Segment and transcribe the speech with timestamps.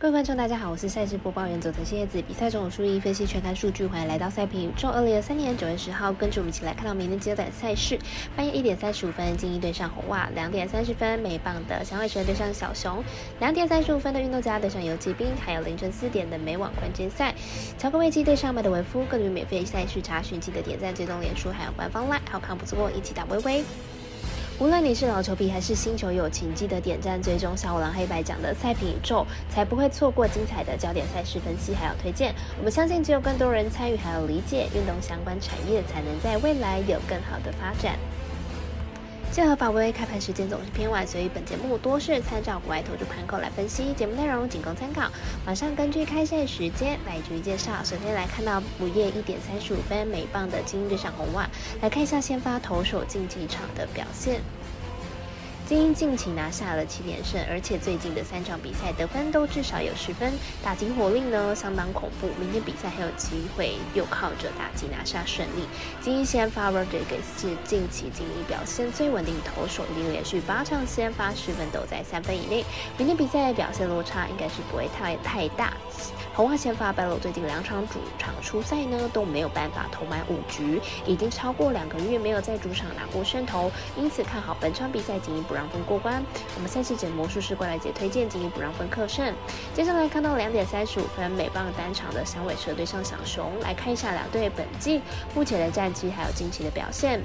[0.00, 2.22] 各位观众，大家好，我是赛事播报员佐藤谢叶子。
[2.22, 4.88] 比赛中有数一分析全看数据，欢迎来到赛评宇宙。
[4.88, 7.98] 二零二三年九月十号，跟着我们一起来看到明天阶段赛事。
[8.34, 13.02] 半夜一点三十五分，精英对上红袜；两点三十分，美棒的响尾蛇对上小熊；
[13.40, 17.34] 两点三十五分的运动家对上游骑兵，还有凌晨四点的美网关键赛，
[17.76, 19.04] 乔戈维奇对上麦德维夫。
[19.04, 23.62] 更多免费赛事查询，记得点赞、追踪、脸书，还有官方 LINE，好看不错过，一起打微微。
[24.60, 32.34] 无论你是老球皮还是新球友，请记得点赞、追踪小五郎黑白奖的赛品宇宙，才不会错过精彩的焦点赛事分析还有推荐。
[32.58, 37.98] 我们相信，只有更多人参与还有理解运动相关产业，才能在未来有更好的发展。
[39.32, 45.08] 结合法微开盘时间总是偏晚，所以本节目多是参照国外投注盘口来分析，节目内容仅供参考。
[45.46, 47.72] 晚上根据开赛时间来逐一介绍。
[47.84, 51.48] 首先来看到午夜一点三十五分，美棒的今日上红袜，
[51.80, 54.40] 来看一下先发投手竞技场的表现。
[55.70, 60.32] 精英近期拿下了七连胜，而且最近的三场比赛得分都至少有十分，
[60.64, 62.26] 打击火力呢相当恐怖。
[62.40, 65.62] 明天比赛还有机会又靠着打击拿下胜利。
[66.00, 72.64] 精英先发 Rodriguez 是近期精英表现最稳定投手，已经连续八场先发十分都在三分以内。
[72.98, 75.72] 明天比赛表现落差应该是不会太太大。
[76.34, 85.70] 红袜先发，Belo 最近两场主场出赛呢都没有办法投满五局，已经超过两个月没有在主场拿过胜投，因此看好本场比赛精英不让。
[85.70, 86.20] 分过关，
[86.56, 89.32] 我们赛事解魔术师过来姐推荐精英不让分克胜。
[89.72, 95.00] 接下来看到两点三十五分，美棒单场的响尾蛇对上小熊，来看一下两队本季
[95.32, 97.22] 目前的战绩还有近期的表现。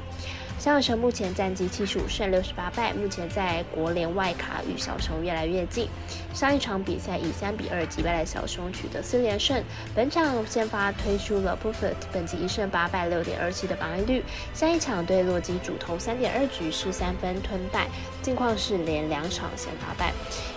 [0.58, 5.88] 小尾蛇目前战绩七十五胜六十八败，目前在国联外卡与小熊越来越近。
[6.34, 9.62] 上一场比赛以三比二击败了小熊，取得四连胜。
[9.94, 14.24] 本场先发推出了 p r o f i t 本季一胜八败六点二七的防御率。
[14.54, 17.88] 下一场对洛基主投三点二局失三分吞败，
[18.22, 20.14] 近况是连两场先发败。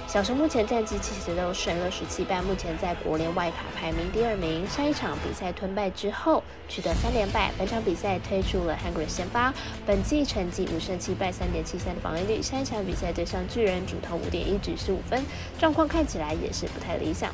[0.07, 4.67] 小熊目前战绩七十六胜六十七败，目前在国联外卡排名第二名。
[4.69, 9.53] 上一场比赛吞败之后取得三连败，本场比赛推出了 Hungry 先发，
[9.89, 12.43] 本季成绩五胜七败三点七三的防御率。
[12.43, 15.25] 下一场比赛对上巨人主投五点一局十五分，
[15.59, 17.33] 状况看起来也是不太理想。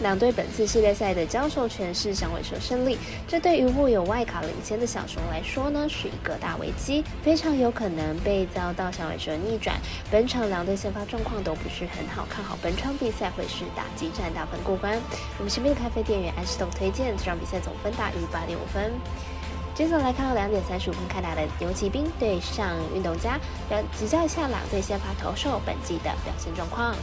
[0.00, 9.80] 两队本次系列赛的交手全是响尾蛇胜利，这对于握有外卡领先的小熊来说呢，是一个大危机，非常有可能被遭到响尾蛇逆转。
[10.10, 15.00] 本场两队先发状况都不是很好，看好本场比赛会是打击战大分过关。
[15.38, 18.92] 我们前面的咖啡店员安石头推荐这场比赛总分大于八点五分。
[19.74, 26.94] 接着来看到两点三十五分开打的游骑兵对上运动家，表比较一下两队先发投手本季的表现状况。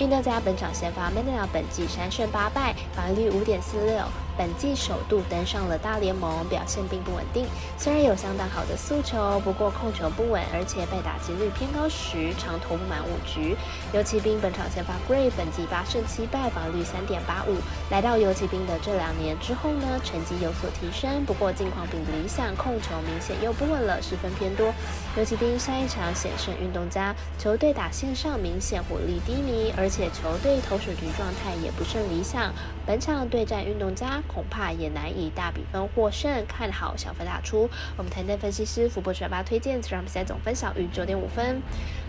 [0.00, 4.02] 运动家本场先发 m a n d e l a 本季三胜八败，防御率五点四六。
[4.36, 7.46] 本季首度登上了大联盟，表现并不稳定。
[7.76, 13.56] 虽然有相当好的速球，不过控球不稳，而且被打击率偏高时，常投不满五局。
[13.92, 17.56] 游骑兵本场先发 Gray，本季八胜七败，防率三点八五。
[17.90, 24.72] 来到游骑兵的这两年之后呢，成绩有所提升，不过近况并不理想，控球明显又不稳了，失分偏多。
[25.16, 32.50] 游骑兵上一场险胜运动家，球队打线上明显火力低迷，而且球队投手局状态也不甚理想。
[32.86, 34.21] 本场对战运动家。
[34.26, 37.68] 恐怕也难以大比分获胜，看好小分打出。
[37.96, 41.62] 我们台内分析师福伯学霸推荐这场比赛总分小于九点五分。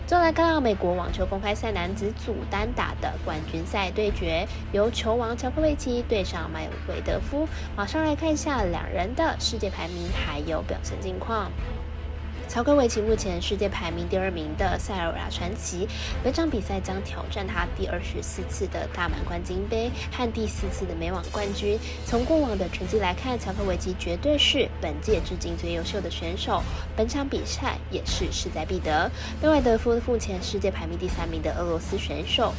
[0.06, 7.48] 最后来看到美国网球公开赛男子组单打的冠军赛对决，由球王乔科维奇对上麦维德夫。
[7.74, 11.50] 马上来看一下两人的世界排名还有表现近况。
[12.54, 15.88] 乔科维奇目前世界排名第二名的塞尔维亚传奇，
[16.22, 21.76] 本场比赛将挑战他第二十四次的大满贯金杯和第四次的美网冠军。
[22.06, 26.62] 从过往的成绩来看，乔科维奇绝对是本届至今最优秀的选手。
[26.96, 29.10] 本场比赛也是势在必得。
[29.42, 32.54] 另外，德夫目前世界排名第三名的俄罗斯选手。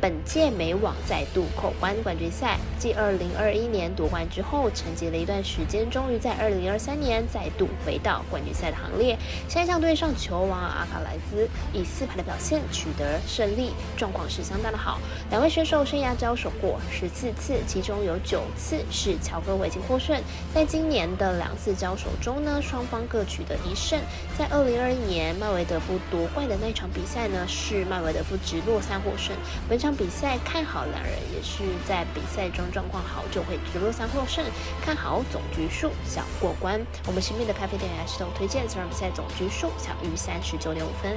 [0.00, 9.18] 本届美网再度扣关冠军赛，继二零二一年夺冠之后，沉寂了一段时间，终于在二零二三年再度回到冠军赛的行列。
[9.46, 14.98] 下一场对上球王阿卡莱兹，以四排的表现取得胜利，状况是相当的好。
[15.28, 20.18] 两位选手生涯交手过十四次，其中有九次是乔戈维奇获胜。
[20.54, 24.00] 在今年的两次交手中呢，双方各取得一胜。
[24.38, 29.36] 在二零二一年麦维德夫夺冠的那场比赛呢，是麦维德夫直落三获胜。
[29.68, 29.89] 本场。
[29.94, 34.44] 比赛看好两人也是在比赛中状况好就会直落三获胜，
[34.82, 36.80] 看好总局数小过关。
[37.06, 41.16] 我们身边的咖啡店员是都推荐这场比赛总局数小于三十九点五分。